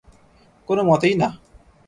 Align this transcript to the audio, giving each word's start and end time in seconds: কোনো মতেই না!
কোনো 0.69 0.81
মতেই 0.83 1.15
না! 1.15 1.27